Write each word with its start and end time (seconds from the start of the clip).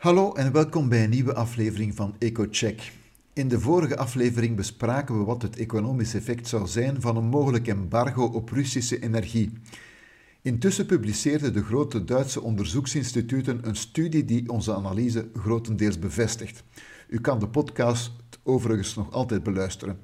Hallo 0.00 0.32
en 0.32 0.52
welkom 0.52 0.88
bij 0.88 1.04
een 1.04 1.10
nieuwe 1.10 1.34
aflevering 1.34 1.94
van 1.94 2.14
EcoCheck. 2.18 2.92
In 3.32 3.48
de 3.48 3.60
vorige 3.60 3.96
aflevering 3.96 4.56
bespraken 4.56 5.18
we 5.18 5.24
wat 5.24 5.42
het 5.42 5.56
economisch 5.56 6.14
effect 6.14 6.48
zou 6.48 6.66
zijn 6.66 7.00
van 7.00 7.16
een 7.16 7.24
mogelijk 7.24 7.66
embargo 7.68 8.24
op 8.24 8.50
Russische 8.50 9.02
energie. 9.02 9.52
Intussen 10.42 10.86
publiceerden 10.86 11.52
de 11.52 11.62
grote 11.62 12.04
Duitse 12.04 12.40
onderzoeksinstituten 12.40 13.68
een 13.68 13.76
studie 13.76 14.24
die 14.24 14.50
onze 14.50 14.74
analyse 14.74 15.28
grotendeels 15.34 15.98
bevestigt. 15.98 16.64
U 17.08 17.20
kan 17.20 17.38
de 17.38 17.48
podcast 17.48 18.12
overigens 18.42 18.94
nog 18.94 19.12
altijd 19.12 19.42
beluisteren. 19.42 19.98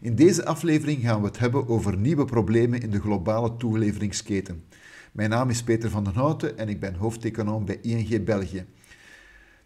In 0.00 0.14
deze 0.14 0.44
aflevering 0.44 1.00
gaan 1.02 1.20
we 1.20 1.26
het 1.26 1.38
hebben 1.38 1.68
over 1.68 1.96
nieuwe 1.96 2.24
problemen 2.24 2.80
in 2.80 2.90
de 2.90 3.00
globale 3.00 3.56
toeleveringsketen. 3.56 4.64
Mijn 5.12 5.30
naam 5.30 5.50
is 5.50 5.62
Peter 5.62 5.90
van 5.90 6.04
den 6.04 6.14
Houten 6.14 6.58
en 6.58 6.68
ik 6.68 6.80
ben 6.80 6.94
hoofdeconoom 6.94 7.64
bij 7.64 7.78
ING 7.80 8.24
België. 8.24 8.66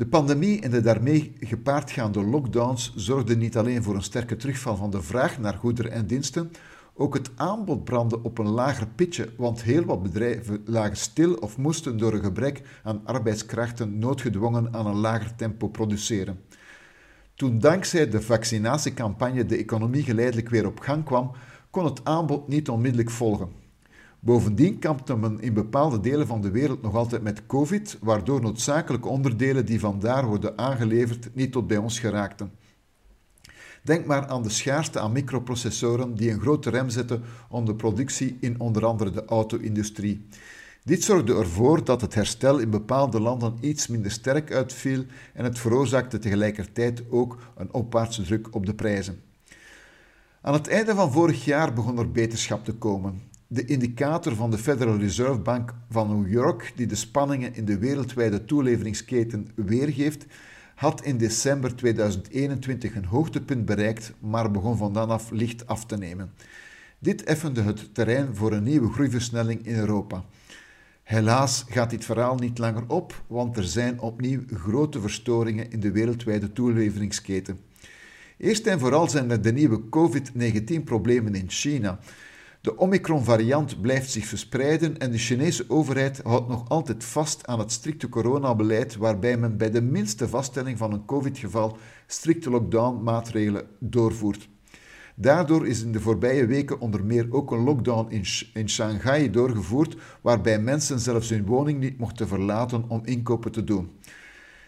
De 0.00 0.06
pandemie 0.06 0.60
en 0.60 0.70
de 0.70 0.80
daarmee 0.80 1.32
gepaardgaande 1.40 2.22
lockdowns 2.24 2.92
zorgden 2.96 3.38
niet 3.38 3.56
alleen 3.56 3.82
voor 3.82 3.94
een 3.94 4.02
sterke 4.02 4.36
terugval 4.36 4.76
van 4.76 4.90
de 4.90 5.02
vraag 5.02 5.38
naar 5.38 5.54
goederen 5.54 5.92
en 5.92 6.06
diensten, 6.06 6.50
ook 6.94 7.14
het 7.14 7.30
aanbod 7.36 7.84
brandde 7.84 8.22
op 8.22 8.38
een 8.38 8.48
lager 8.48 8.86
pitje, 8.86 9.28
want 9.36 9.62
heel 9.62 9.84
wat 9.84 10.02
bedrijven 10.02 10.62
lagen 10.64 10.96
stil 10.96 11.34
of 11.34 11.56
moesten 11.56 11.98
door 11.98 12.12
een 12.12 12.24
gebrek 12.24 12.62
aan 12.82 13.00
arbeidskrachten 13.04 13.98
noodgedwongen 13.98 14.74
aan 14.74 14.86
een 14.86 15.00
lager 15.00 15.34
tempo 15.34 15.68
produceren. 15.68 16.40
Toen 17.34 17.58
dankzij 17.58 18.08
de 18.08 18.22
vaccinatiecampagne 18.22 19.46
de 19.46 19.56
economie 19.56 20.02
geleidelijk 20.02 20.48
weer 20.48 20.66
op 20.66 20.80
gang 20.80 21.04
kwam, 21.04 21.32
kon 21.70 21.84
het 21.84 22.04
aanbod 22.04 22.48
niet 22.48 22.68
onmiddellijk 22.68 23.10
volgen. 23.10 23.48
Bovendien 24.20 24.78
kampte 24.78 25.16
men 25.16 25.40
in 25.40 25.54
bepaalde 25.54 26.00
delen 26.00 26.26
van 26.26 26.40
de 26.40 26.50
wereld 26.50 26.82
nog 26.82 26.94
altijd 26.94 27.22
met 27.22 27.46
COVID, 27.46 27.98
waardoor 28.00 28.40
noodzakelijke 28.40 29.08
onderdelen 29.08 29.66
die 29.66 29.80
vandaar 29.80 30.26
worden 30.26 30.58
aangeleverd 30.58 31.34
niet 31.34 31.52
tot 31.52 31.66
bij 31.66 31.76
ons 31.76 31.98
geraakten. 31.98 32.52
Denk 33.82 34.06
maar 34.06 34.26
aan 34.26 34.42
de 34.42 34.50
schaarste 34.50 35.00
aan 35.00 35.12
microprocessoren 35.12 36.14
die 36.14 36.30
een 36.30 36.40
grote 36.40 36.70
rem 36.70 36.88
zetten 36.88 37.22
op 37.48 37.66
de 37.66 37.74
productie 37.74 38.36
in 38.40 38.60
onder 38.60 38.86
andere 38.86 39.10
de 39.10 39.24
auto-industrie. 39.24 40.26
Dit 40.84 41.04
zorgde 41.04 41.34
ervoor 41.34 41.84
dat 41.84 42.00
het 42.00 42.14
herstel 42.14 42.58
in 42.58 42.70
bepaalde 42.70 43.20
landen 43.20 43.56
iets 43.60 43.86
minder 43.86 44.10
sterk 44.10 44.52
uitviel 44.52 45.04
en 45.34 45.44
het 45.44 45.58
veroorzaakte 45.58 46.18
tegelijkertijd 46.18 47.02
ook 47.10 47.38
een 47.56 47.72
opwaartse 47.72 48.22
druk 48.22 48.54
op 48.54 48.66
de 48.66 48.74
prijzen. 48.74 49.22
Aan 50.40 50.54
het 50.54 50.68
einde 50.68 50.94
van 50.94 51.12
vorig 51.12 51.44
jaar 51.44 51.72
begon 51.72 51.98
er 51.98 52.10
beterschap 52.10 52.64
te 52.64 52.72
komen. 52.72 53.29
De 53.52 53.64
indicator 53.64 54.34
van 54.34 54.50
de 54.50 54.58
Federal 54.58 54.98
Reserve 54.98 55.38
Bank 55.38 55.74
van 55.88 56.08
New 56.08 56.32
York, 56.32 56.72
die 56.76 56.86
de 56.86 56.94
spanningen 56.94 57.54
in 57.54 57.64
de 57.64 57.78
wereldwijde 57.78 58.44
toeleveringsketen 58.44 59.48
weergeeft, 59.54 60.26
had 60.74 61.04
in 61.04 61.16
december 61.16 61.76
2021 61.76 62.94
een 62.94 63.04
hoogtepunt 63.04 63.64
bereikt, 63.64 64.12
maar 64.18 64.50
begon 64.50 64.76
van 64.76 64.92
dan 64.92 65.10
af 65.10 65.30
licht 65.30 65.66
af 65.66 65.86
te 65.86 65.96
nemen. 65.96 66.32
Dit 66.98 67.24
effende 67.24 67.62
het 67.62 67.94
terrein 67.94 68.36
voor 68.36 68.52
een 68.52 68.62
nieuwe 68.62 68.92
groeiversnelling 68.92 69.66
in 69.66 69.74
Europa. 69.74 70.24
Helaas 71.02 71.64
gaat 71.68 71.90
dit 71.90 72.04
verhaal 72.04 72.36
niet 72.36 72.58
langer 72.58 72.84
op, 72.86 73.22
want 73.26 73.56
er 73.56 73.64
zijn 73.64 74.00
opnieuw 74.00 74.40
grote 74.46 75.00
verstoringen 75.00 75.70
in 75.70 75.80
de 75.80 75.90
wereldwijde 75.90 76.52
toeleveringsketen. 76.52 77.60
Eerst 78.36 78.66
en 78.66 78.78
vooral 78.78 79.08
zijn 79.08 79.30
er 79.30 79.42
de 79.42 79.52
nieuwe 79.52 79.88
COVID-19-problemen 79.88 81.34
in 81.34 81.50
China. 81.50 81.98
De 82.62 82.76
Omicron-variant 82.76 83.80
blijft 83.80 84.10
zich 84.10 84.26
verspreiden 84.26 84.98
en 84.98 85.10
de 85.10 85.18
Chinese 85.18 85.64
overheid 85.68 86.20
houdt 86.22 86.48
nog 86.48 86.68
altijd 86.68 87.04
vast 87.04 87.46
aan 87.46 87.58
het 87.58 87.72
strikte 87.72 88.08
coronabeleid, 88.08 88.96
waarbij 88.96 89.36
men 89.36 89.56
bij 89.56 89.70
de 89.70 89.82
minste 89.82 90.28
vaststelling 90.28 90.78
van 90.78 90.92
een 90.92 91.04
COVID-geval 91.04 91.76
strikte 92.06 92.50
lockdown-maatregelen 92.50 93.66
doorvoert. 93.78 94.48
Daardoor 95.14 95.66
is 95.66 95.82
in 95.82 95.92
de 95.92 96.00
voorbije 96.00 96.46
weken 96.46 96.80
onder 96.80 97.04
meer 97.04 97.26
ook 97.30 97.50
een 97.50 97.64
lockdown 97.64 98.10
in, 98.10 98.24
in 98.54 98.68
Shanghai 98.68 99.30
doorgevoerd, 99.30 99.96
waarbij 100.20 100.60
mensen 100.60 100.98
zelfs 100.98 101.28
hun 101.28 101.46
woning 101.46 101.80
niet 101.80 101.98
mochten 101.98 102.28
verlaten 102.28 102.84
om 102.88 103.00
inkopen 103.04 103.52
te 103.52 103.64
doen. 103.64 103.90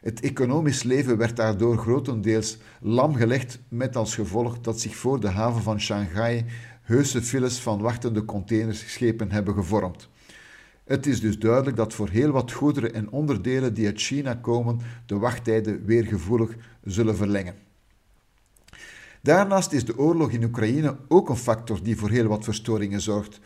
Het 0.00 0.20
economisch 0.20 0.82
leven 0.82 1.16
werd 1.16 1.36
daardoor 1.36 1.76
grotendeels 1.78 2.58
lamgelegd, 2.80 3.60
met 3.68 3.96
als 3.96 4.14
gevolg 4.14 4.60
dat 4.60 4.80
zich 4.80 4.96
voor 4.96 5.20
de 5.20 5.28
haven 5.28 5.62
van 5.62 5.80
Shanghai 5.80 6.44
heuse 6.84 7.22
files 7.22 7.58
van 7.58 7.80
wachtende 7.80 8.24
containerschepen 8.24 9.30
hebben 9.30 9.54
gevormd. 9.54 10.08
Het 10.84 11.06
is 11.06 11.20
dus 11.20 11.38
duidelijk 11.38 11.76
dat 11.76 11.94
voor 11.94 12.08
heel 12.08 12.30
wat 12.30 12.52
goederen 12.52 12.94
en 12.94 13.10
onderdelen 13.10 13.74
die 13.74 13.86
uit 13.86 14.00
China 14.00 14.34
komen, 14.34 14.80
de 15.06 15.18
wachttijden 15.18 15.84
weer 15.84 16.04
gevoelig 16.04 16.54
zullen 16.84 17.16
verlengen. 17.16 17.54
Daarnaast 19.22 19.72
is 19.72 19.84
de 19.84 19.98
oorlog 19.98 20.30
in 20.30 20.44
Oekraïne 20.44 20.96
ook 21.08 21.28
een 21.28 21.36
factor 21.36 21.82
die 21.82 21.96
voor 21.96 22.10
heel 22.10 22.26
wat 22.26 22.44
verstoringen 22.44 23.00
zorgt. 23.00 23.40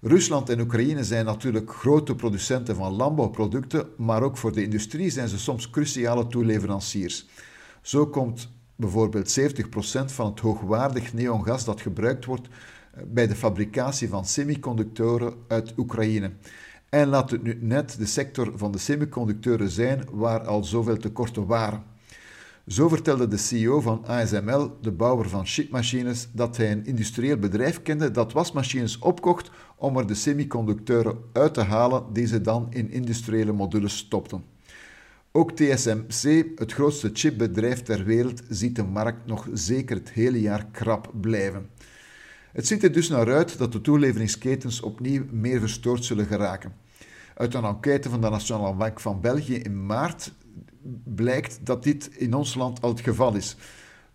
Rusland 0.00 0.48
en 0.48 0.60
Oekraïne 0.60 1.04
zijn 1.04 1.24
natuurlijk 1.24 1.72
grote 1.72 2.14
producenten 2.14 2.76
van 2.76 2.92
landbouwproducten, 2.92 3.88
maar 3.96 4.22
ook 4.22 4.36
voor 4.36 4.52
de 4.52 4.62
industrie 4.62 5.10
zijn 5.10 5.28
ze 5.28 5.38
soms 5.38 5.70
cruciale 5.70 6.26
toeleveranciers. 6.26 7.28
Zo 7.82 8.06
komt 8.06 8.48
bijvoorbeeld 8.76 9.40
70% 9.40 9.44
van 10.04 10.26
het 10.26 10.40
hoogwaardig 10.40 11.12
neongas 11.12 11.64
dat 11.64 11.80
gebruikt 11.80 12.24
wordt 12.24 12.48
bij 13.06 13.26
de 13.26 13.34
fabricatie 13.34 14.08
van 14.08 14.24
semiconductoren 14.24 15.34
uit 15.48 15.74
Oekraïne. 15.76 16.30
En 16.88 17.08
laat 17.08 17.30
het 17.30 17.42
nu 17.42 17.58
net 17.60 17.98
de 17.98 18.06
sector 18.06 18.52
van 18.56 18.72
de 18.72 18.78
semiconducteuren 18.78 19.70
zijn 19.70 20.04
waar 20.12 20.46
al 20.46 20.64
zoveel 20.64 20.96
tekorten 20.96 21.46
waren. 21.46 21.82
Zo 22.66 22.88
vertelde 22.88 23.28
de 23.28 23.36
CEO 23.36 23.80
van 23.80 24.06
ASML, 24.06 24.76
de 24.80 24.92
bouwer 24.92 25.28
van 25.28 25.46
chipmachines, 25.46 26.28
dat 26.32 26.56
hij 26.56 26.72
een 26.72 26.86
industrieel 26.86 27.36
bedrijf 27.36 27.82
kende 27.82 28.10
dat 28.10 28.32
wasmachines 28.32 28.98
opkocht 28.98 29.50
om 29.76 29.96
er 29.96 30.06
de 30.06 30.14
semiconducteuren 30.14 31.18
uit 31.32 31.54
te 31.54 31.62
halen 31.62 32.04
die 32.12 32.26
ze 32.26 32.40
dan 32.40 32.66
in 32.70 32.90
industriële 32.90 33.52
modules 33.52 33.96
stopten. 33.96 34.44
Ook 35.32 35.52
TSMC, 35.52 36.44
het 36.54 36.72
grootste 36.72 37.10
chipbedrijf 37.12 37.82
ter 37.82 38.04
wereld, 38.04 38.42
ziet 38.48 38.76
de 38.76 38.82
markt 38.82 39.26
nog 39.26 39.48
zeker 39.52 39.96
het 39.96 40.10
hele 40.10 40.40
jaar 40.40 40.66
krap 40.70 41.12
blijven. 41.20 41.68
Het 42.52 42.66
ziet 42.66 42.82
er 42.82 42.92
dus 42.92 43.08
naar 43.08 43.32
uit 43.32 43.58
dat 43.58 43.72
de 43.72 43.80
toeleveringsketens 43.80 44.80
opnieuw 44.80 45.24
meer 45.30 45.60
verstoord 45.60 46.04
zullen 46.04 46.26
geraken. 46.26 46.72
Uit 47.34 47.54
een 47.54 47.64
enquête 47.64 48.08
van 48.08 48.20
de 48.20 48.28
Nationale 48.28 48.74
Bank 48.74 49.00
van 49.00 49.20
België 49.20 49.54
in 49.54 49.86
maart 49.86 50.32
blijkt 51.04 51.60
dat 51.62 51.82
dit 51.82 52.06
in 52.16 52.34
ons 52.34 52.54
land 52.54 52.82
al 52.82 52.90
het 52.90 53.00
geval 53.00 53.34
is. 53.34 53.56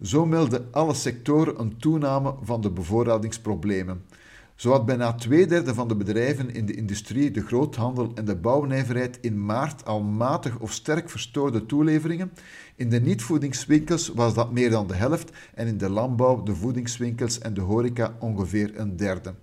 Zo 0.02 0.26
melden 0.26 0.68
alle 0.72 0.94
sectoren 0.94 1.60
een 1.60 1.78
toename 1.78 2.36
van 2.42 2.62
de 2.62 2.72
bevoorradingsproblemen. 2.72 4.06
Zo 4.56 4.72
had 4.72 4.86
bijna 4.86 5.14
twee 5.14 5.48
derde 5.48 5.74
van 5.74 5.88
de 5.88 5.96
bedrijven 5.96 6.54
in 6.54 6.66
de 6.66 6.76
industrie, 6.76 7.32
de 7.32 7.42
groothandel 7.42 8.12
en 8.14 8.26
de 8.26 8.36
bouwnijverheid 8.36 9.18
in 9.22 9.46
maart 9.46 9.86
al 9.86 10.04
matig 10.04 10.60
of 10.60 10.72
sterk 10.72 11.10
verstoorde 11.10 11.66
toeleveringen. 11.66 12.32
In 12.76 12.90
de 12.90 13.02
niet-voedingswinkels 13.02 14.08
was 14.08 14.34
dat 14.34 14.52
meer 14.52 14.70
dan 14.70 14.88
de 14.88 14.96
helft 14.96 15.32
en 15.54 15.68
in 15.68 15.78
de 15.78 15.90
landbouw, 15.90 16.44
de 16.44 16.56
voedingswinkels 16.56 17.40
en 17.40 17.54
de 17.54 17.62
horeca 17.62 18.16
ongeveer 18.20 18.80
een 18.80 18.96
derde. 18.96 19.34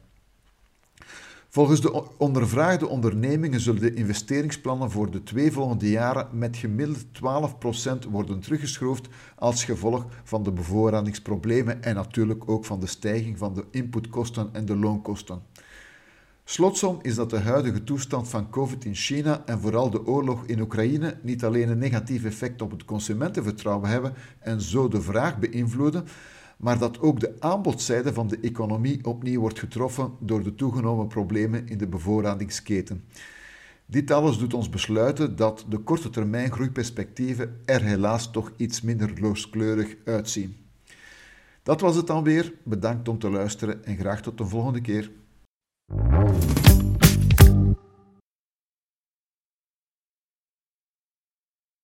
Volgens 1.55 1.81
de 1.81 2.19
ondervraagde 2.19 2.89
ondernemingen 2.89 3.61
zullen 3.61 3.81
de 3.81 3.95
investeringsplannen 3.95 4.91
voor 4.91 5.11
de 5.11 5.23
twee 5.23 5.53
volgende 5.53 5.91
jaren 5.91 6.29
met 6.33 6.57
gemiddeld 6.57 7.05
12% 8.05 8.11
worden 8.11 8.41
teruggeschroefd 8.41 9.09
als 9.37 9.65
gevolg 9.65 10.07
van 10.25 10.43
de 10.43 10.53
bevoorradingsproblemen 10.53 11.83
en 11.83 11.95
natuurlijk 11.95 12.51
ook 12.51 12.65
van 12.65 12.81
de 12.81 12.87
stijging 12.87 13.39
van 13.39 13.55
de 13.55 13.65
inputkosten 13.71 14.49
en 14.53 14.65
de 14.65 14.77
loonkosten. 14.77 15.43
Slotsom 16.45 16.99
is 17.03 17.15
dat 17.15 17.31
de 17.31 17.39
huidige 17.39 17.85
toestand 17.85 18.29
van 18.29 18.51
COVID 18.51 18.85
in 18.85 18.95
China 18.95 19.43
en 19.47 19.61
vooral 19.61 19.91
de 19.91 20.07
oorlog 20.07 20.45
in 20.47 20.61
Oekraïne 20.61 21.19
niet 21.23 21.45
alleen 21.45 21.69
een 21.69 21.79
negatief 21.79 22.25
effect 22.25 22.63
op 22.63 22.71
het 22.71 22.85
consumentenvertrouwen 22.85 23.89
hebben 23.89 24.15
en 24.39 24.61
zo 24.61 24.89
de 24.89 25.03
vraag 25.03 25.39
beïnvloeden, 25.39 26.05
maar 26.63 26.79
dat 26.79 27.01
ook 27.01 27.21
de 27.21 27.35
aanbodzijde 27.39 28.13
van 28.13 28.29
de 28.29 28.39
economie 28.41 29.05
opnieuw 29.05 29.41
wordt 29.41 29.59
getroffen 29.59 30.13
door 30.19 30.43
de 30.43 30.55
toegenomen 30.55 31.07
problemen 31.07 31.69
in 31.69 31.79
de 31.79 31.87
bevoorradingsketen. 31.87 33.05
Dit 33.87 34.11
alles 34.11 34.39
doet 34.39 34.55
ons 34.55 34.69
besluiten 34.69 35.37
dat 35.37 35.65
de 35.69 35.79
korte 35.79 36.11
termijn 36.11 36.53
groeiperspectieven 36.53 37.61
er 37.65 37.83
helaas 37.83 38.31
toch 38.31 38.53
iets 38.57 38.81
minder 38.81 39.21
rooskleurig 39.21 39.97
uitzien. 40.05 40.57
Dat 41.63 41.81
was 41.81 41.97
het 41.97 42.07
dan 42.07 42.25
weer. 42.25 42.53
Bedankt 42.63 43.09
om 43.09 43.19
te 43.19 43.31
luisteren 43.31 43.85
en 43.85 43.97
graag 43.97 44.23
tot 44.23 44.39
de 44.39 44.47
volgende 44.47 44.81
keer. 44.81 45.11